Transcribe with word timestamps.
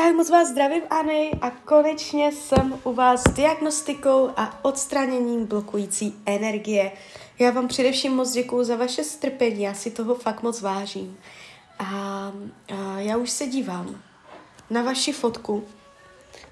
Tak 0.00 0.14
moc 0.14 0.30
vás 0.30 0.48
zdravím, 0.48 0.82
Anny, 0.90 1.30
a 1.42 1.50
konečně 1.50 2.32
jsem 2.32 2.80
u 2.84 2.92
vás 2.92 3.22
s 3.22 3.32
diagnostikou 3.32 4.30
a 4.36 4.64
odstraněním 4.64 5.46
blokující 5.46 6.22
energie. 6.26 6.92
Já 7.38 7.50
vám 7.50 7.68
především 7.68 8.12
moc 8.12 8.32
děkuju 8.32 8.64
za 8.64 8.76
vaše 8.76 9.04
strpení, 9.04 9.62
já 9.62 9.74
si 9.74 9.90
toho 9.90 10.14
fakt 10.14 10.42
moc 10.42 10.60
vážím. 10.60 11.18
A, 11.78 11.86
a 12.74 12.98
já 12.98 13.16
už 13.16 13.30
se 13.30 13.46
dívám 13.46 14.02
na 14.70 14.82
vaši 14.82 15.12
fotku, 15.12 15.64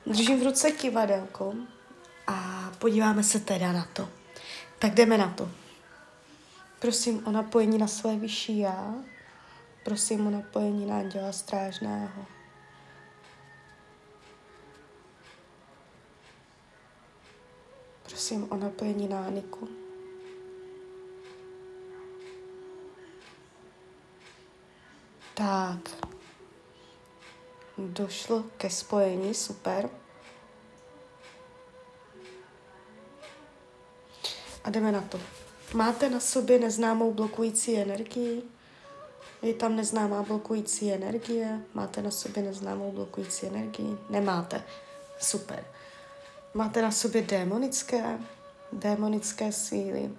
držím 0.07 0.41
v 0.41 0.43
ruce 0.43 0.71
kivadelko 0.71 1.55
a 2.27 2.71
podíváme 2.79 3.23
se 3.23 3.41
teda 3.41 3.73
na 3.73 3.89
to. 3.93 4.09
Tak 4.79 4.95
jdeme 4.95 5.19
na 5.19 5.29
to. 5.29 5.49
Prosím 6.79 7.27
o 7.27 7.31
napojení 7.31 7.79
na 7.79 7.87
své 7.87 8.17
vyšší 8.17 8.59
já. 8.59 8.95
Prosím 9.85 10.27
o 10.27 10.31
napojení 10.31 10.87
na 10.87 10.99
anděla 10.99 11.33
strážného. 11.33 12.38
Prosím 18.29 18.53
o 18.53 18.57
napojení 18.57 19.09
na 19.09 19.27
Aniku. 19.27 19.69
Tak. 25.35 25.79
Došlo 27.79 28.45
ke 28.57 28.71
spojení, 28.71 29.35
super. 29.35 29.91
A 34.65 34.71
jdeme 34.71 34.93
na 34.93 35.01
to. 35.01 35.21
Máte 35.75 36.11
na 36.11 36.21
sobě 36.21 36.59
neznámou 36.59 37.13
blokující 37.13 37.77
energii? 37.77 38.43
Je 39.43 39.55
tam 39.55 39.77
neznámá 39.77 40.23
blokující 40.23 40.93
energie? 40.93 41.61
Máte 41.75 42.03
na 42.03 42.11
sobě 42.11 42.43
neznámou 42.43 42.93
blokující 42.93 43.47
energii? 43.47 43.99
Nemáte. 44.11 44.65
Super. 45.19 45.78
Máte 46.59 46.83
na 46.83 46.91
sobě 46.91 47.23
démonické, 47.23 48.19
démonické 48.73 49.53
síly? 49.53 50.11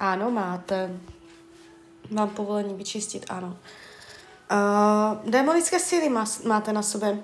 Ano, 0.00 0.30
máte. 0.30 0.90
Mám 2.10 2.30
povolení 2.30 2.74
vyčistit, 2.74 3.26
ano. 3.28 3.58
Uh, 4.52 5.30
démonické 5.30 5.78
síly 5.78 6.08
má, 6.08 6.24
máte 6.46 6.72
na 6.72 6.82
sobě. 6.82 7.22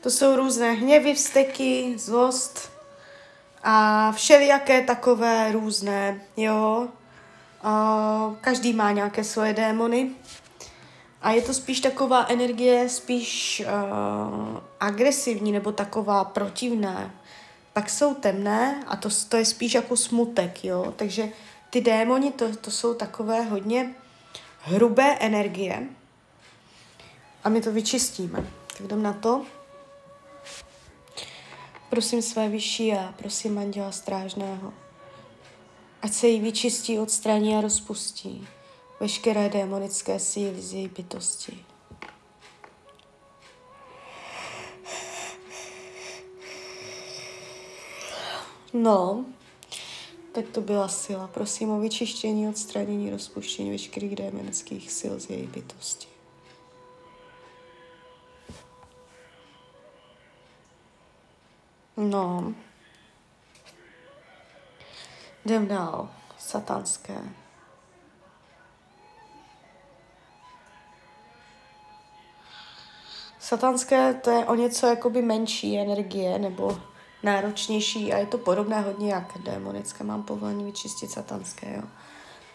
To 0.00 0.10
jsou 0.10 0.36
různé 0.36 0.72
hněvy, 0.72 1.14
vzteky, 1.14 1.94
zlost 1.98 2.72
a 3.62 4.12
všelijaké 4.12 4.82
takové 4.82 5.52
různé, 5.52 6.20
jo. 6.36 6.88
Uh, 7.64 8.34
každý 8.40 8.72
má 8.72 8.92
nějaké 8.92 9.24
svoje 9.24 9.52
démony. 9.52 10.10
A 11.22 11.32
je 11.32 11.42
to 11.42 11.54
spíš 11.54 11.80
taková 11.80 12.26
energie, 12.28 12.88
spíš 12.88 13.62
uh, 13.66 14.58
agresivní 14.80 15.52
nebo 15.52 15.72
taková 15.72 16.24
protivná. 16.24 17.14
Pak 17.72 17.90
jsou 17.90 18.14
temné 18.14 18.84
a 18.86 18.96
to, 18.96 19.08
to 19.28 19.36
je 19.36 19.44
spíš 19.44 19.74
jako 19.74 19.96
smutek, 19.96 20.64
jo. 20.64 20.94
Takže 20.96 21.28
ty 21.70 21.80
démoni, 21.80 22.32
to, 22.32 22.56
to 22.56 22.70
jsou 22.70 22.94
takové 22.94 23.42
hodně 23.42 23.94
hrubé 24.60 25.16
energie. 25.20 25.88
A 27.44 27.48
my 27.48 27.60
to 27.60 27.72
vyčistíme. 27.72 28.46
Tak 28.66 28.80
jdem 28.80 29.02
na 29.02 29.12
to. 29.12 29.44
Prosím 31.90 32.22
své 32.22 32.48
vyšší 32.48 32.92
a 32.92 33.14
prosím 33.16 33.58
anděla 33.58 33.92
strážného. 33.92 34.72
Ať 36.02 36.12
se 36.12 36.26
jí 36.26 36.40
vyčistí, 36.40 36.98
odstraní 36.98 37.56
a 37.56 37.60
rozpustí 37.60 38.48
veškeré 39.00 39.48
démonické 39.48 40.20
síly 40.20 40.62
z 40.62 40.72
její 40.72 40.88
bytosti. 40.88 41.64
No, 48.72 49.24
tak 50.32 50.48
to 50.48 50.60
byla 50.60 50.88
sila. 50.88 51.26
Prosím 51.26 51.70
o 51.70 51.80
vyčištění, 51.80 52.48
odstranění, 52.48 53.10
rozpuštění 53.10 53.70
veškerých 53.70 54.16
démonických 54.16 54.92
sil 54.98 55.14
z 55.20 55.30
její 55.30 55.46
bytosti. 55.46 56.08
No. 61.96 62.54
Jdem 65.44 65.68
dál. 65.68 66.10
Satanské. 66.38 67.47
Satanské 73.48 74.14
to 74.14 74.30
je 74.30 74.44
o 74.44 74.54
něco 74.54 74.86
jakoby 74.86 75.22
menší 75.22 75.78
energie 75.78 76.38
nebo 76.38 76.78
náročnější 77.22 78.12
a 78.12 78.18
je 78.18 78.26
to 78.26 78.38
podobné 78.38 78.80
hodně 78.80 79.12
jak 79.12 79.38
démonické. 79.44 80.04
Mám 80.04 80.22
povolení 80.22 80.64
vyčistit 80.64 81.10
satanské, 81.10 81.76
jo. 81.76 81.82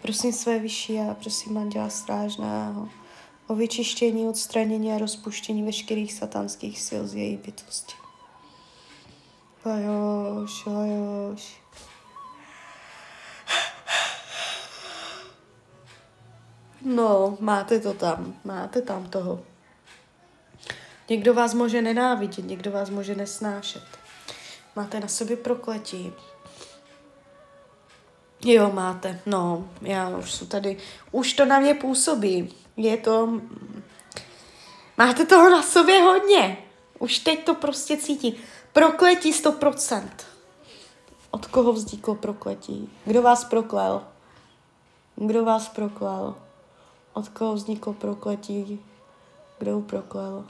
Prosím 0.02 0.34
své 0.34 0.59
vyšší 0.59 1.00
a 1.00 1.14
prosím 1.14 1.58
anděla 1.58 1.90
strážného 1.90 2.90
o 3.48 3.56
vyčištění, 3.56 4.28
odstranění 4.28 4.94
a 4.94 4.98
rozpuštění 4.98 5.64
veškerých 5.64 6.14
satanských 6.14 6.81
sil 6.88 7.02
z 7.08 7.16
její 7.16 7.38
bytosti. 7.38 7.94
Lajoš, 9.66 10.66
lajoš. 10.66 11.62
No, 16.81 17.38
máte 17.40 17.80
to 17.80 17.94
tam, 17.94 18.34
máte 18.44 18.81
tam 18.81 19.10
toho. 19.10 19.53
Někdo 21.09 21.34
vás 21.34 21.53
může 21.53 21.81
nenávidět, 21.81 22.46
někdo 22.46 22.72
vás 22.72 22.90
může 22.90 23.16
nesnášet. 23.16 23.84
Máte 24.75 25.00
na 25.00 25.08
sobě 25.08 25.38
prokletí. 25.38 26.14
Jo, 28.46 28.72
máte. 28.74 29.19
No, 29.25 29.69
já 29.81 30.09
už 30.09 30.31
jsou 30.31 30.46
tady. 30.46 30.78
Už 31.12 31.34
to 31.34 31.46
na 31.46 31.59
mě 31.59 31.74
působí. 31.74 32.53
Je 32.78 32.97
to... 32.97 33.42
Máte 34.97 35.25
toho 35.25 35.50
na 35.50 35.63
sobě 35.63 36.02
hodně. 36.02 36.58
Už 37.00 37.19
teď 37.19 37.46
to 37.46 37.56
prostě 37.56 37.97
cítí. 37.97 38.40
Prokletí 38.74 39.34
100%. 39.34 40.09
Od 41.31 41.46
koho 41.46 41.74
vzniklo 41.74 42.16
prokletí? 42.16 42.90
Kdo 43.06 43.22
vás 43.22 43.44
proklel? 43.44 44.03
Kdo 45.16 45.46
vás 45.46 45.69
proklel? 45.69 46.36
Od 47.13 47.30
koho 47.30 47.53
vzniklo 47.53 47.94
prokletí? 47.94 48.86
Kdo 49.59 49.81
proklel? 49.81 50.46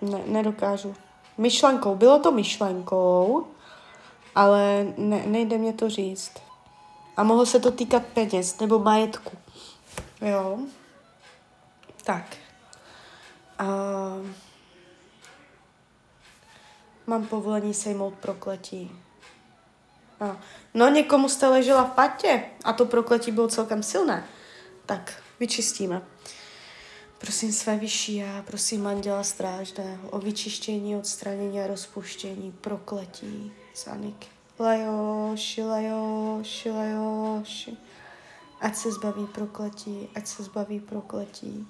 Ne, 0.00 0.22
nedokážu. 0.26 0.94
Myšlenkou. 1.38 1.94
Bylo 1.94 2.18
to 2.18 2.32
myšlenkou, 2.32 3.46
ale 4.34 4.86
ne, 4.96 5.22
nejde 5.26 5.58
mě 5.58 5.72
to 5.72 5.90
říct. 5.90 6.32
A 7.16 7.22
mohlo 7.22 7.46
se 7.46 7.60
to 7.60 7.70
týkat 7.70 8.02
peněz 8.14 8.58
nebo 8.58 8.78
majetku. 8.78 9.38
Jo. 10.20 10.58
Tak. 12.04 12.36
Uh, 13.60 14.26
mám 17.06 17.26
povolení 17.26 17.74
sejmout 17.74 18.14
prokletí. 18.14 18.92
No. 20.20 20.36
no, 20.74 20.88
někomu 20.88 21.28
jste 21.28 21.48
ležela 21.48 21.84
v 21.84 21.90
patě 21.90 22.44
a 22.64 22.72
to 22.72 22.84
prokletí 22.86 23.32
bylo 23.32 23.48
celkem 23.48 23.82
silné. 23.82 24.24
Tak, 24.86 25.22
vyčistíme. 25.40 26.02
Prosím 27.18 27.52
své 27.52 27.76
vyšší 27.76 28.16
já, 28.16 28.42
prosím 28.42 28.86
anděla 28.86 29.22
strážného 29.22 30.10
o 30.10 30.18
vyčištění, 30.18 30.96
odstranění 30.96 31.60
a 31.60 31.66
rozpuštění 31.66 32.52
prokletí 32.52 33.52
Saniky. 33.74 34.28
Lajoši, 34.58 35.62
lajoši, 35.62 36.70
lajoši. 36.70 37.76
Ať 38.60 38.76
se 38.76 38.92
zbaví 38.92 39.26
prokletí, 39.26 40.08
ať 40.14 40.26
se 40.26 40.42
zbaví 40.42 40.80
prokletí, 40.80 41.66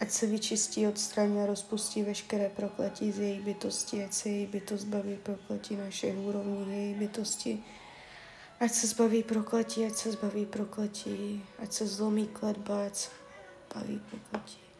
ať 0.00 0.10
se 0.10 0.26
vyčistí, 0.26 0.86
odstraní 0.86 1.42
a 1.42 1.46
rozpustí 1.46 2.02
veškeré 2.02 2.48
prokletí 2.48 3.12
z 3.12 3.18
její 3.18 3.40
bytosti, 3.40 4.04
ať 4.04 4.12
se 4.12 4.28
její 4.28 4.46
bytost 4.46 4.82
zbaví 4.82 5.16
prokletí 5.22 5.76
na 5.76 5.90
všech 5.90 6.18
úrovních 6.18 6.68
její 6.68 6.94
bytosti, 6.94 7.64
ať 8.60 8.72
se 8.72 8.86
zbaví 8.86 9.22
prokletí, 9.22 9.86
ať 9.86 9.94
se 9.94 10.12
zbaví 10.12 10.46
prokletí, 10.46 11.44
ať 11.58 11.72
se 11.72 11.86
zlomí 11.86 12.26
kletba, 12.26 12.86
ať 12.86 12.96
se 12.96 13.10
zbaví 13.70 14.00
prokletí. 14.10 14.71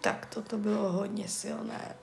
Tak 0.00 0.26
toto 0.34 0.58
bylo 0.58 0.92
hodně 0.92 1.28
silné. 1.28 1.96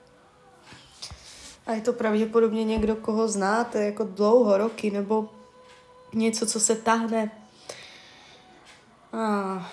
A 1.66 1.72
je 1.72 1.80
to 1.80 1.92
pravděpodobně 1.92 2.64
někdo, 2.64 2.96
koho 2.96 3.28
znáte 3.28 3.84
jako 3.84 4.04
dlouho, 4.04 4.58
roky, 4.58 4.90
nebo 4.90 5.30
něco, 6.14 6.46
co 6.46 6.60
se 6.60 6.76
tahne. 6.76 7.30
A, 9.12 9.72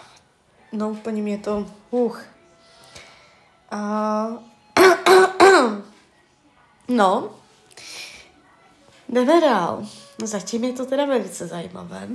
no 0.72 0.90
úplně 0.90 1.22
mě 1.22 1.38
to, 1.38 1.66
uch. 1.92 2.24
Uh, 3.74 4.50
no, 6.90 7.30
jdeme 9.10 9.42
dál. 9.42 9.88
Zatím 10.24 10.64
je 10.64 10.74
to 10.74 10.86
teda 10.86 11.06
velice 11.06 11.48
zajímavé. 11.48 12.08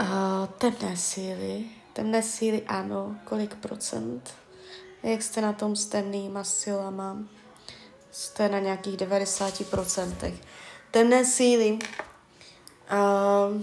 Uh, 0.00 0.46
temné 0.58 0.96
síly. 0.96 1.64
Temné 1.92 2.22
síly 2.22 2.62
ano, 2.66 3.16
kolik 3.24 3.54
procent? 3.54 4.34
Jak 5.02 5.22
jste 5.22 5.40
na 5.40 5.52
tom 5.52 5.76
s 5.76 5.86
temnýma 5.86 6.44
silama? 6.44 7.16
Jste 8.10 8.48
na 8.48 8.58
nějakých 8.58 8.96
90%. 8.96 10.34
Temné 10.90 11.24
síly, 11.24 11.78
uh, 12.92 13.62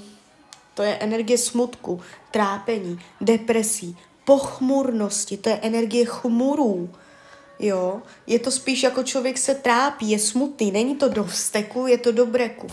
to 0.74 0.84
je 0.84 0.98
energie 0.98 1.38
smutku, 1.38 2.02
trápení, 2.32 3.00
depresí, 3.22 3.98
pochmurnosti, 4.26 5.38
to 5.38 5.50
je 5.50 5.60
energie 5.62 6.06
chmurů. 6.06 6.90
Jo, 7.60 8.02
je 8.28 8.40
to 8.40 8.52
spíš 8.52 8.84
jako 8.84 9.04
člověk 9.04 9.38
se 9.38 9.56
trápí, 9.56 10.10
je 10.10 10.20
smutný, 10.20 10.72
není 10.72 10.96
to 10.96 11.10
do 11.10 11.24
vzteku, 11.24 11.88
je 11.88 11.98
to 11.98 12.12
do 12.12 12.26
breku. 12.26 12.68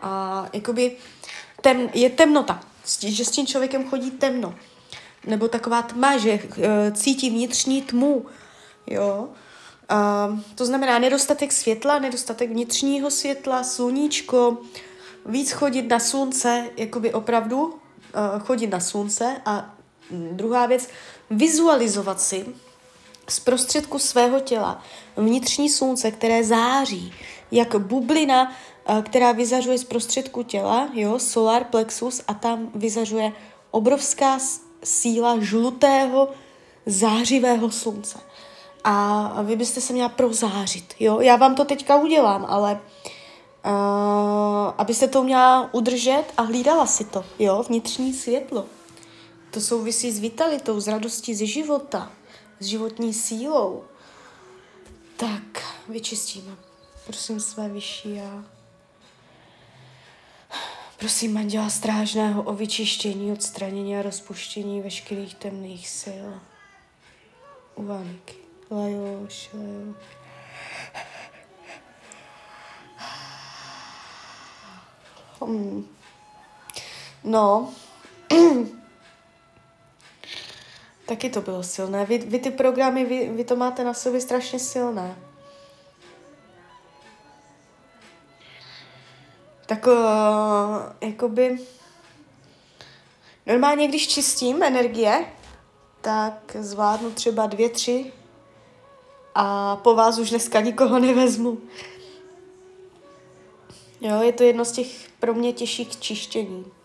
A 0.00 0.44
jakoby 0.52 0.96
tem, 1.60 1.90
je 1.94 2.10
temnota, 2.10 2.60
že 3.06 3.24
s 3.24 3.30
tím 3.30 3.46
člověkem 3.46 3.88
chodí 3.88 4.10
temno. 4.10 4.54
Nebo 5.26 5.48
taková 5.48 5.82
tma, 5.82 6.16
že 6.16 6.32
uh, 6.32 6.64
cítí 6.94 7.30
vnitřní 7.30 7.82
tmu. 7.82 8.26
Jo. 8.86 9.28
Uh, 10.28 10.38
to 10.54 10.66
znamená 10.66 10.98
nedostatek 10.98 11.52
světla, 11.52 11.98
nedostatek 11.98 12.50
vnitřního 12.50 13.10
světla, 13.10 13.64
sluníčko, 13.64 14.58
víc 15.26 15.52
chodit 15.52 15.82
na 15.82 15.98
slunce, 15.98 16.70
jakoby 16.76 17.12
opravdu 17.12 17.64
uh, 17.64 17.74
chodit 18.38 18.66
na 18.66 18.80
slunce 18.80 19.36
a 19.44 19.74
druhá 20.10 20.66
věc, 20.66 20.88
vizualizovat 21.30 22.20
si 22.20 22.46
z 23.28 23.40
prostředku 23.40 23.98
svého 23.98 24.40
těla 24.40 24.82
vnitřní 25.16 25.68
slunce, 25.68 26.10
které 26.10 26.44
září, 26.44 27.12
jak 27.50 27.76
bublina, 27.76 28.52
eh, 28.86 29.02
která 29.02 29.32
vyzařuje 29.32 29.78
z 29.78 29.84
prostředku 29.84 30.42
těla, 30.42 30.88
jo, 30.92 31.18
solar 31.18 31.64
plexus, 31.64 32.22
a 32.28 32.34
tam 32.34 32.70
vyzařuje 32.74 33.32
obrovská 33.70 34.38
síla 34.84 35.40
žlutého 35.40 36.28
zářivého 36.86 37.70
slunce. 37.70 38.18
A 38.84 39.42
vy 39.42 39.56
byste 39.56 39.80
se 39.80 39.92
měla 39.92 40.08
prozářit, 40.08 40.94
jo. 41.00 41.20
Já 41.20 41.36
vám 41.36 41.54
to 41.54 41.64
teďka 41.64 41.96
udělám, 41.96 42.46
ale 42.48 42.72
uh, 42.72 43.70
abyste 44.78 45.08
to 45.08 45.22
měla 45.22 45.68
udržet 45.72 46.24
a 46.36 46.42
hlídala 46.42 46.86
si 46.86 47.04
to, 47.04 47.24
jo, 47.38 47.64
vnitřní 47.68 48.14
světlo. 48.14 48.64
To 49.50 49.60
souvisí 49.60 50.12
s 50.12 50.18
vitalitou, 50.18 50.80
s 50.80 50.88
radostí 50.88 51.34
ze 51.34 51.46
života, 51.46 52.10
s 52.60 52.66
životní 52.66 53.14
sílou. 53.14 53.84
Tak, 55.16 55.74
vyčistíme. 55.88 56.56
Prosím 57.06 57.40
své 57.40 57.68
vyšší 57.68 58.16
já. 58.16 58.44
Prosím 60.98 61.34
manžela 61.34 61.70
strážného 61.70 62.42
o 62.42 62.54
vyčištění, 62.54 63.32
odstranění 63.32 63.96
a 63.96 64.02
rozpuštění 64.02 64.80
veškerých 64.80 65.34
temných 65.34 65.88
sil. 66.00 66.26
U 67.74 67.84
Vaniky. 67.84 68.34
Lajoš, 68.70 69.50
lajoš. 69.54 69.96
Hmm. 75.40 75.86
No, 77.24 77.72
Taky 81.08 81.30
to 81.30 81.40
bylo 81.40 81.62
silné. 81.62 82.04
Vy, 82.04 82.18
vy 82.18 82.38
ty 82.38 82.50
programy, 82.50 83.04
vy, 83.04 83.28
vy 83.28 83.44
to 83.44 83.56
máte 83.56 83.84
na 83.84 83.94
sobě 83.94 84.20
strašně 84.20 84.58
silné. 84.58 85.16
Tak 89.66 89.86
uh, 89.86 89.94
jakoby 91.00 91.58
normálně, 93.46 93.88
když 93.88 94.08
čistím 94.08 94.62
energie, 94.62 95.26
tak 96.00 96.56
zvládnu 96.60 97.10
třeba 97.10 97.46
dvě, 97.46 97.68
tři 97.68 98.12
a 99.34 99.76
po 99.76 99.94
vás 99.94 100.18
už 100.18 100.30
dneska 100.30 100.60
nikoho 100.60 100.98
nevezmu. 100.98 101.58
Jo, 104.00 104.22
je 104.22 104.32
to 104.32 104.42
jedno 104.42 104.64
z 104.64 104.72
těch 104.72 105.08
pro 105.20 105.34
mě 105.34 105.52
těžších 105.52 106.00
čištění. 106.00 106.77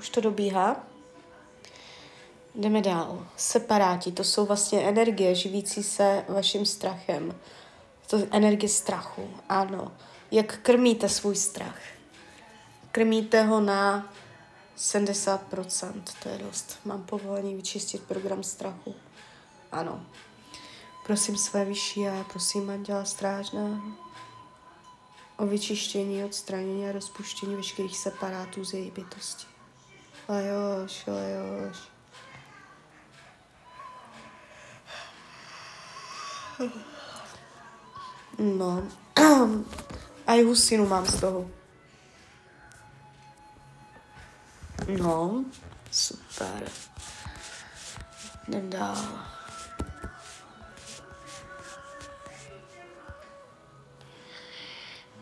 Už 0.00 0.10
to 0.10 0.20
dobíhá. 0.20 0.76
Jdeme 2.54 2.80
dál. 2.82 3.26
Separáti, 3.36 4.12
to 4.12 4.24
jsou 4.24 4.46
vlastně 4.46 4.82
energie 4.82 5.34
živící 5.34 5.82
se 5.82 6.24
vaším 6.28 6.66
strachem. 6.66 7.34
To 8.06 8.16
je 8.16 8.26
energie 8.30 8.68
strachu, 8.68 9.30
ano. 9.48 9.92
Jak 10.30 10.58
krmíte 10.58 11.08
svůj 11.08 11.36
strach? 11.36 11.80
Krmíte 12.92 13.42
ho 13.42 13.60
na 13.60 14.12
70%, 14.78 16.02
to 16.22 16.28
je 16.28 16.38
dost. 16.38 16.78
Mám 16.84 17.02
povolení 17.02 17.54
vyčistit 17.54 18.02
program 18.02 18.42
strachu. 18.42 18.94
Ano. 19.72 20.06
Prosím 21.06 21.36
své 21.36 21.64
vyšší 21.64 22.08
a 22.08 22.24
prosím 22.32 22.70
Anděla 22.70 23.04
Strážného 23.04 23.80
o 25.40 25.46
vyčištění, 25.46 26.24
odstranění 26.24 26.88
a 26.88 26.92
rozpuštění 26.92 27.56
veškerých 27.56 27.98
separátů 27.98 28.64
z 28.64 28.74
její 28.74 28.90
bytosti. 28.90 29.49
Lajoš, 30.30 31.06
lajoš. 31.06 31.76
No, 38.38 38.88
a 40.26 40.34
i 40.34 40.42
husinu 40.42 40.86
mám 40.86 41.06
z 41.06 41.20
toho. 41.20 41.50
No, 44.98 45.44
super. 45.90 46.70
Jdem 48.48 48.70
dál. 48.70 48.96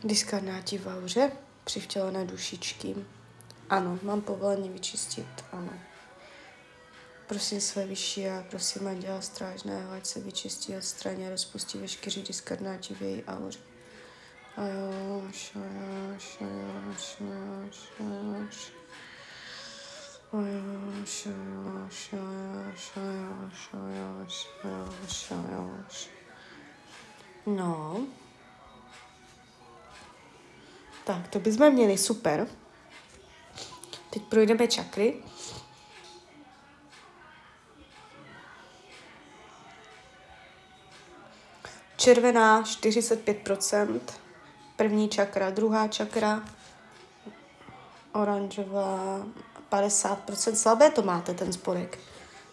Diskarnáti 0.04 0.78
v 0.78 0.86
auře, 0.86 1.32
přivtělené 1.64 2.24
dušičky. 2.24 2.96
Ano, 3.70 3.98
mám 4.02 4.20
povolení 4.20 4.68
vyčistit, 4.68 5.44
ano. 5.52 5.72
Prosím 7.26 7.60
své 7.60 7.86
vyšší 7.86 8.28
a 8.28 8.44
prosím 8.50 8.88
Anděla 8.88 9.20
Strážného, 9.20 9.92
ať 9.92 10.06
se 10.06 10.20
vyčistí, 10.20 10.76
odstraní 10.76 11.26
a 11.26 11.30
rozpustí 11.30 11.78
veškerý 11.78 12.22
diskarnáti 12.22 12.94
v 12.94 13.02
její 13.02 13.24
auře. 13.24 13.58
Ajoš, 14.56 15.52
ajoš, 15.56 16.38
ajoš, 16.40 17.16
ajoš, 17.20 17.78
ajoš. 18.00 18.72
Ajoš, 20.32 21.26
ajoš, 21.26 22.12
ajoš, 22.12 23.70
ajoš, 23.72 24.48
ajoš, 24.64 25.30
ajoš. 25.30 26.08
No. 27.46 28.06
Tak, 31.04 31.28
to 31.28 31.38
bychom 31.38 31.72
měli, 31.72 31.98
super. 31.98 32.48
Teď 34.18 34.26
projdeme 34.26 34.66
čakry. 34.66 35.22
Červená 41.96 42.62
45%, 42.62 44.00
první 44.76 45.08
čakra, 45.08 45.50
druhá 45.50 45.88
čakra, 45.88 46.44
oranžová 48.12 49.22
50%, 49.70 50.54
slabé 50.54 50.90
to 50.90 51.02
máte 51.02 51.34
ten 51.34 51.52
spodek. 51.52 51.98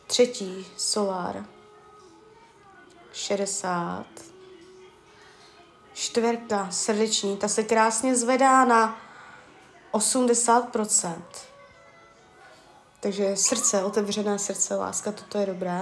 Třetí, 0.08 0.66
solár, 0.78 1.46
60, 3.14 4.06
čtverka 5.94 6.72
srdeční, 6.72 7.38
ta 7.38 7.48
se 7.48 7.64
krásně 7.64 8.16
zvedá 8.16 8.66
na 8.66 9.06
80%. 9.96 11.22
Takže 13.06 13.36
srdce, 13.36 13.84
otevřené 13.84 14.40
srdce, 14.40 14.76
láska, 14.76 15.12
toto 15.12 15.38
je 15.38 15.46
dobré. 15.46 15.82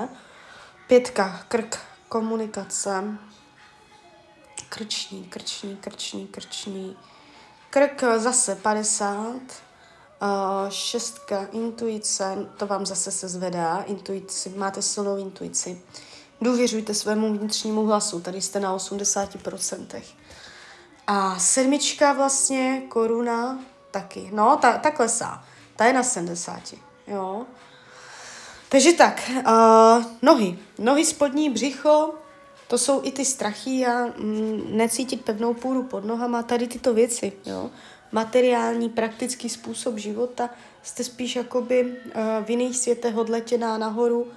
Pětka, 0.87 1.45
krk, 1.47 1.79
komunikace. 2.09 3.03
Krční, 4.69 5.23
krční, 5.23 5.77
krční, 5.77 6.27
krční. 6.27 6.97
Krk 7.69 8.03
zase 8.17 8.55
50. 8.55 9.25
Uh, 9.25 9.39
šestka, 10.69 11.45
intuice, 11.51 12.37
to 12.57 12.67
vám 12.67 12.85
zase 12.85 13.11
se 13.11 13.27
zvedá, 13.27 13.81
intuici, 13.81 14.49
máte 14.49 14.81
silnou 14.81 15.17
intuici. 15.17 15.81
Důvěřujte 16.41 16.93
svému 16.93 17.37
vnitřnímu 17.37 17.85
hlasu, 17.85 18.21
tady 18.21 18.41
jste 18.41 18.59
na 18.59 18.75
80%. 18.75 20.01
A 21.07 21.39
sedmička 21.39 22.13
vlastně, 22.13 22.81
koruna, 22.89 23.59
taky. 23.91 24.29
No, 24.33 24.57
ta, 24.61 24.77
ta 24.77 24.91
klesá. 24.91 25.43
Ta 25.75 25.85
je 25.85 25.93
na 25.93 26.03
70. 26.03 26.92
jo. 27.07 27.45
Takže 28.69 28.93
tak, 28.93 29.31
uh, 29.47 30.03
nohy. 30.21 30.59
Nohy, 30.79 31.05
spodní 31.05 31.49
břicho, 31.49 32.13
to 32.67 32.77
jsou 32.77 33.01
i 33.03 33.11
ty 33.11 33.25
strachy 33.25 33.85
a 33.85 34.05
mm, 34.05 34.77
necítit 34.77 35.25
pevnou 35.25 35.53
půdu 35.53 35.83
pod 35.83 36.05
nohama, 36.05 36.43
tady 36.43 36.67
tyto 36.67 36.93
věci, 36.93 37.33
jo. 37.45 37.71
Materiální, 38.11 38.89
praktický 38.89 39.49
způsob 39.49 39.97
života, 39.97 40.49
jste 40.83 41.03
spíš 41.03 41.35
jakoby 41.35 41.83
uh, 41.85 42.45
v 42.45 42.49
jiných 42.49 42.77
světech 42.77 43.17
odletěná 43.17 43.77
nahoru, 43.77 44.21
uh, 44.21 44.31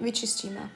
vyčistíme. 0.00 0.70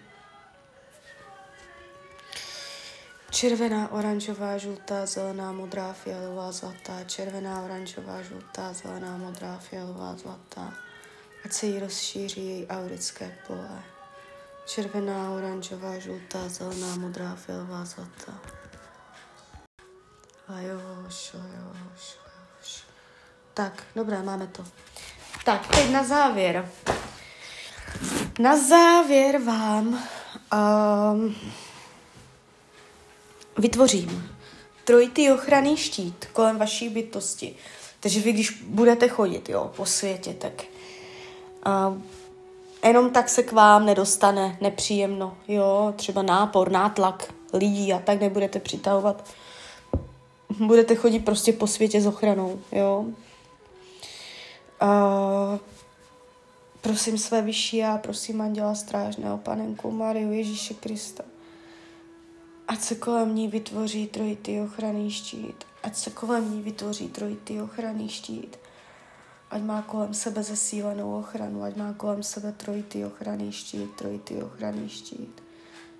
Červená, 3.30 3.92
oranžová, 3.92 4.58
žlutá, 4.58 5.06
zelená, 5.06 5.52
modrá, 5.52 5.92
fialová, 5.92 6.52
zlatá. 6.52 7.04
Červená, 7.06 7.62
oranžová, 7.62 8.22
žlutá, 8.22 8.72
zelená, 8.72 9.16
modrá, 9.16 9.56
fialová, 9.58 10.16
zlatá. 10.16 10.74
Ať 11.44 11.52
se 11.52 11.66
jí 11.66 11.78
rozšíří 11.78 12.46
její 12.46 12.66
aurické 12.66 13.38
pole. 13.46 13.82
Červená, 14.66 15.30
oranžová, 15.30 15.98
žlutá, 15.98 16.48
zelená, 16.48 16.96
modrá, 16.96 17.34
fialová, 17.34 17.84
zlatá. 17.84 18.34
A 20.48 20.60
jo, 20.60 20.80
šo, 21.08 21.38
jo, 21.38 21.72
šo, 21.96 22.18
šo. 22.62 22.86
Tak, 23.54 23.82
dobré, 23.96 24.22
máme 24.22 24.46
to. 24.46 24.64
Tak, 25.44 25.66
teď 25.66 25.90
na 25.90 26.04
závěr. 26.04 26.68
Na 28.38 28.56
závěr 28.56 29.38
vám 29.38 29.86
um, 30.52 31.36
vytvořím 33.60 34.28
trojitý 34.84 35.30
ochranný 35.30 35.76
štít 35.76 36.26
kolem 36.32 36.58
vaší 36.58 36.88
bytosti. 36.88 37.54
Takže 38.00 38.20
vy, 38.20 38.32
když 38.32 38.62
budete 38.66 39.08
chodit 39.08 39.48
jo, 39.48 39.70
po 39.76 39.86
světě, 39.86 40.34
tak 40.34 40.64
uh, 41.66 41.98
jenom 42.84 43.10
tak 43.10 43.28
se 43.28 43.42
k 43.42 43.52
vám 43.52 43.86
nedostane 43.86 44.58
nepříjemno, 44.60 45.36
jo, 45.48 45.94
třeba 45.96 46.22
nápor, 46.22 46.70
nátlak 46.70 47.34
lidí 47.52 47.92
a 47.92 47.98
tak 47.98 48.20
nebudete 48.20 48.60
přitahovat. 48.60 49.24
Budete 50.58 50.94
chodit 50.94 51.20
prostě 51.20 51.52
po 51.52 51.66
světě 51.66 52.00
s 52.00 52.06
ochranou, 52.06 52.60
jo. 52.72 53.04
Uh, 54.82 55.58
prosím 56.80 57.18
své 57.18 57.42
vyšší 57.42 57.84
a 57.84 57.98
prosím 57.98 58.40
Anděla 58.40 58.74
Strážného, 58.74 59.38
Panenku 59.38 59.90
Mariu 59.90 60.32
Ježíše 60.32 60.74
Krista. 60.74 61.24
Ať 62.70 62.80
se 62.80 62.94
kolem 62.94 63.34
ní 63.34 63.48
vytvoří 63.48 64.06
trojitý 64.06 64.60
ochranný 64.60 65.10
štít. 65.10 65.64
Ať 65.82 65.96
se 65.96 66.10
kolem 66.10 66.50
ní 66.54 66.62
vytvoří 66.62 67.08
trojitý 67.08 67.60
ochranný 67.60 68.08
štít 68.08 68.56
ať 69.50 69.62
má 69.62 69.82
kolem 69.82 70.14
sebe 70.14 70.42
zesílenou 70.42 71.18
ochranu, 71.18 71.62
ať 71.62 71.76
má 71.76 71.92
kolem 71.92 72.22
sebe 72.22 72.52
trojitý 72.52 73.04
ochranný 73.04 73.52
štít, 73.52 73.94
trojitý 73.94 74.42
ochranný 74.42 74.88
štít. 74.88 75.42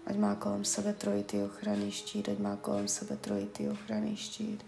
Ať 0.07 0.17
má 0.17 0.35
kolem 0.35 0.65
sebe 0.65 0.93
trojitý 0.93 1.43
ochranný 1.43 1.91
štít, 1.91 2.29
ať 2.29 2.39
má 2.39 2.57
kolem 2.57 2.89
sebe 2.89 3.17
trojitý 3.17 3.69
ochranný 3.69 4.17
štít. 4.17 4.67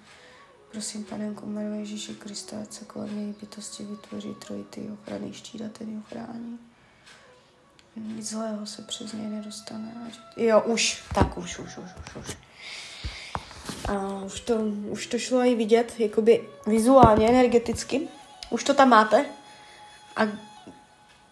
Prosím, 0.70 1.04
Panenko 1.04 1.46
Mario 1.46 1.74
Ježíši 1.74 2.14
Krista, 2.14 2.60
ať 2.62 2.72
se 2.72 2.84
kolem 2.84 3.18
její 3.18 3.34
bytosti 3.40 3.84
vytvoří 3.84 4.34
trojitý 4.46 4.80
ochranný 4.90 5.32
štít 5.32 5.62
a 5.62 5.68
ten 5.68 5.88
ji 5.88 5.98
ochrání. 5.98 6.58
Nic 7.96 8.30
zlého 8.30 8.66
se 8.66 8.82
přes 8.82 9.12
něj 9.12 9.26
nedostane. 9.26 9.92
Jo, 10.36 10.60
už, 10.60 11.02
tak 11.14 11.38
už, 11.38 11.58
už, 11.58 11.76
už, 11.78 11.90
už, 12.00 12.16
už. 12.16 12.36
A 13.88 14.22
už 14.24 14.40
to, 14.40 14.54
už 14.88 15.06
to 15.06 15.18
šlo 15.18 15.40
i 15.40 15.54
vidět, 15.54 15.94
jakoby 15.98 16.48
vizuálně, 16.66 17.28
energeticky, 17.28 18.08
už 18.50 18.64
to 18.64 18.74
tam 18.74 18.88
máte 18.88 19.24
a 20.16 20.22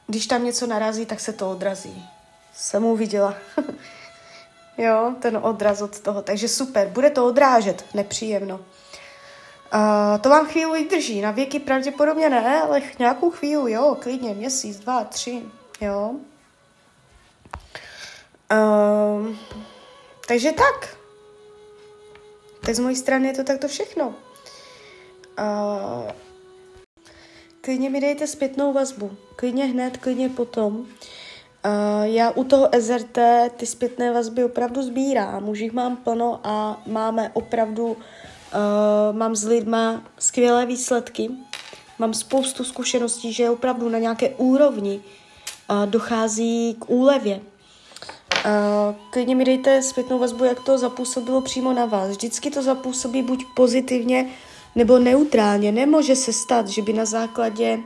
když 0.07 0.27
tam 0.27 0.45
něco 0.45 0.67
narazí, 0.67 1.07
tak 1.07 1.21
se 1.21 1.33
to 1.33 1.51
odrazí. 1.51 2.09
Jsem 2.55 2.85
uviděla. 2.85 3.35
jo, 4.79 5.15
ten 5.21 5.39
odraz 5.43 5.83
od 5.83 6.01
toho. 6.01 6.23
Takže 6.23 6.49
super, 6.49 6.89
bude 6.89 7.11
to 7.11 7.27
odrážet, 7.27 7.85
nepříjemno. 7.95 8.55
Uh, 8.55 10.21
to 10.21 10.29
vám 10.29 10.47
chvíli 10.47 10.83
vydrží, 10.83 11.21
na 11.21 11.31
věky 11.31 11.61
pravděpodobně 11.61 12.31
ne, 12.31 12.63
ale 12.63 12.83
nějakou 12.99 13.31
chvíli, 13.31 13.73
jo, 13.73 13.97
klidně, 14.01 14.35
měsíc, 14.35 14.79
dva, 14.79 15.05
tři, 15.05 15.43
jo. 15.81 16.15
Uh, 18.53 19.37
takže 20.29 20.53
tak. 20.53 20.97
Tak 22.61 22.75
z 22.75 22.79
mojí 22.79 22.97
strany 22.97 23.29
je 23.29 23.35
to 23.35 23.45
takto 23.45 23.69
všechno. 23.69 24.15
Uh, 25.39 26.11
klidně 27.61 27.91
mi 27.91 28.01
dejte 28.01 28.27
zpětnou 28.27 28.73
vazbu. 28.73 29.17
Klidně 29.37 29.65
hned, 29.65 29.97
klidně 29.97 30.29
potom. 30.29 30.77
Uh, 30.77 30.87
já 32.03 32.31
u 32.31 32.45
toho 32.45 32.69
SRT 32.81 33.19
ty 33.57 33.67
zpětné 33.67 34.13
vazby 34.13 34.45
opravdu 34.45 34.83
sbírám. 34.83 35.49
Už 35.49 35.59
jich 35.59 35.73
mám 35.73 35.97
plno 35.97 36.41
a 36.45 36.83
máme 36.87 37.31
opravdu, 37.35 37.87
uh, 37.87 37.97
mám 39.13 39.37
s 39.37 39.45
lidma 39.45 40.03
skvělé 40.19 40.67
výsledky. 40.67 41.31
Mám 41.99 42.15
spoustu 42.15 42.65
zkušeností, 42.65 43.33
že 43.33 43.51
opravdu 43.51 43.89
na 43.89 43.99
nějaké 43.99 44.29
úrovni 44.29 45.01
uh, 45.71 45.87
dochází 45.87 46.77
k 46.81 46.91
úlevě. 46.91 47.41
Uh, 48.45 48.95
klidně 49.11 49.35
mi 49.35 49.45
dejte 49.45 49.83
zpětnou 49.83 50.19
vazbu, 50.19 50.45
jak 50.45 50.61
to 50.61 50.79
zapůsobilo 50.79 51.41
přímo 51.41 51.73
na 51.73 51.87
vás. 51.87 52.11
Vždycky 52.11 52.51
to 52.51 52.63
zapůsobí 52.63 53.23
buď 53.23 53.45
pozitivně, 53.55 54.29
nebo 54.75 54.99
neutrálně. 54.99 55.73
Nemůže 55.73 56.17
se 56.17 56.33
stát, 56.33 56.69
že 56.69 56.83
by 56.83 56.93
na 56.93 57.05
základě 57.05 57.79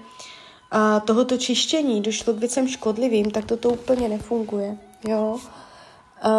a, 0.70 1.00
tohoto 1.00 1.36
čištění 1.36 2.00
došlo 2.00 2.32
k 2.32 2.38
věcem 2.38 2.68
škodlivým, 2.68 3.30
tak 3.30 3.44
toto 3.44 3.68
úplně 3.68 4.08
nefunguje. 4.08 4.78
Jo? 5.08 5.38
A, 6.22 6.30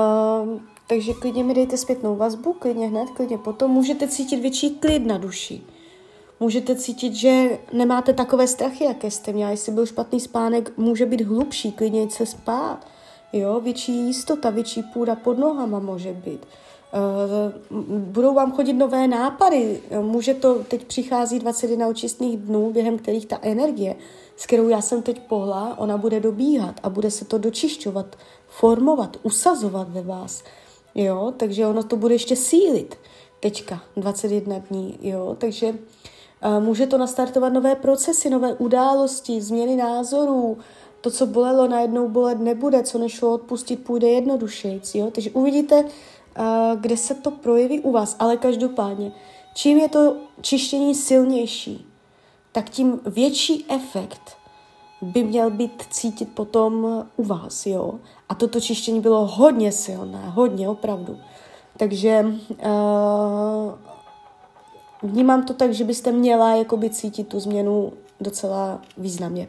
takže 0.87 1.13
klidně 1.13 1.43
mi 1.43 1.53
dejte 1.53 1.77
zpětnou 1.77 2.15
vazbu, 2.15 2.53
klidně 2.53 2.87
hned, 2.87 3.09
klidně 3.09 3.37
potom. 3.37 3.71
Můžete 3.71 4.07
cítit 4.07 4.37
větší 4.37 4.69
klid 4.69 5.05
na 5.05 5.17
duši. 5.17 5.61
Můžete 6.39 6.75
cítit, 6.75 7.13
že 7.13 7.59
nemáte 7.73 8.13
takové 8.13 8.47
strachy, 8.47 8.83
jaké 8.83 9.11
jste 9.11 9.33
měla. 9.33 9.51
Jestli 9.51 9.71
byl 9.71 9.85
špatný 9.85 10.19
spánek, 10.19 10.77
může 10.77 11.05
být 11.05 11.21
hlubší, 11.21 11.71
klidně 11.71 12.09
se 12.09 12.25
spát. 12.25 12.94
Jo, 13.33 13.59
větší 13.59 14.05
jistota, 14.07 14.49
větší 14.49 14.83
půda 14.83 15.15
pod 15.15 15.37
nohama 15.37 15.79
může 15.79 16.13
být. 16.13 16.45
Eh, 16.93 17.53
budou 17.89 18.33
vám 18.33 18.51
chodit 18.51 18.73
nové 18.73 19.07
nápady. 19.07 19.81
Může 20.01 20.33
to, 20.33 20.63
teď 20.63 20.85
přichází 20.85 21.39
21 21.39 21.87
očistných 21.87 22.37
dnů, 22.37 22.71
během 22.71 22.97
kterých 22.97 23.25
ta 23.25 23.39
energie, 23.41 23.95
s 24.35 24.45
kterou 24.45 24.67
já 24.67 24.81
jsem 24.81 25.01
teď 25.01 25.19
pohla, 25.19 25.77
ona 25.77 25.97
bude 25.97 26.19
dobíhat 26.19 26.75
a 26.83 26.89
bude 26.89 27.11
se 27.11 27.25
to 27.25 27.37
dočišťovat, 27.37 28.15
formovat, 28.47 29.17
usazovat 29.23 29.89
ve 29.89 30.01
vás. 30.01 30.43
Jo, 30.95 31.33
takže 31.37 31.67
ono 31.67 31.83
to 31.83 31.95
bude 31.95 32.15
ještě 32.15 32.35
sílit. 32.35 32.95
Teďka, 33.39 33.81
21 33.97 34.57
dní, 34.57 34.97
jo, 35.01 35.35
takže 35.39 35.67
uh, 35.67 36.63
může 36.63 36.87
to 36.87 36.97
nastartovat 36.97 37.53
nové 37.53 37.75
procesy, 37.75 38.29
nové 38.29 38.53
události, 38.53 39.41
změny 39.41 39.75
názorů, 39.75 40.57
to, 41.05 41.11
co 41.11 41.25
bolelo, 41.25 41.67
najednou 41.67 42.09
bolet 42.09 42.39
nebude, 42.39 42.83
co 42.83 42.97
nešlo 42.97 43.33
odpustit, 43.33 43.83
půjde 43.83 44.07
jednodušejc, 44.07 44.95
jo, 44.95 45.11
takže 45.11 45.31
uvidíte, 45.31 45.85
kde 46.79 46.97
se 46.97 47.15
to 47.15 47.31
projeví 47.31 47.79
u 47.79 47.91
vás. 47.91 48.15
Ale 48.19 48.37
každopádně, 48.37 49.11
čím 49.53 49.77
je 49.77 49.89
to 49.89 50.15
čištění 50.41 50.95
silnější, 50.95 51.85
tak 52.51 52.69
tím 52.69 52.99
větší 53.05 53.65
efekt 53.69 54.37
by 55.01 55.23
měl 55.23 55.51
být 55.51 55.83
cítit 55.89 56.29
potom 56.35 57.05
u 57.17 57.23
vás, 57.23 57.65
jo. 57.65 57.99
A 58.29 58.35
toto 58.35 58.61
čištění 58.61 59.01
bylo 59.01 59.25
hodně 59.25 59.71
silné, 59.71 60.29
hodně, 60.29 60.69
opravdu. 60.69 61.19
Takže 61.77 62.25
uh, 62.49 63.73
vnímám 65.03 65.43
to 65.43 65.53
tak, 65.53 65.73
že 65.73 65.83
byste 65.83 66.11
měla 66.11 66.55
jakoby 66.55 66.89
cítit 66.89 67.27
tu 67.27 67.39
změnu 67.39 67.93
docela 68.21 68.81
významně. 68.97 69.47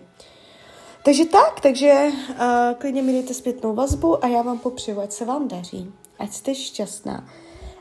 Takže 1.07 1.25
tak, 1.25 1.61
takže 1.61 2.09
uh, 2.31 2.37
klidně 2.79 3.03
mi 3.03 3.13
dejte 3.13 3.35
zpětnou 3.35 3.75
vazbu 3.75 4.25
a 4.25 4.29
já 4.29 4.43
vám 4.43 4.59
popřeju, 4.59 5.01
ať 5.01 5.13
se 5.13 5.25
vám 5.25 5.49
daří 5.49 5.93
ať 6.19 6.33
jste 6.33 6.55
šťastná. 6.55 7.29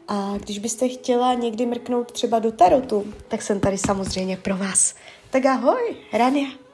A 0.07 0.33
když 0.37 0.59
byste 0.59 0.87
chtěla 0.87 1.33
někdy 1.33 1.65
mrknout 1.65 2.11
třeba 2.11 2.39
do 2.39 2.51
tarotu, 2.51 3.13
tak 3.27 3.41
jsem 3.41 3.59
tady 3.59 3.77
samozřejmě 3.77 4.37
pro 4.37 4.57
vás. 4.57 4.95
Tak 5.29 5.45
ahoj, 5.45 5.95
Rania. 6.13 6.64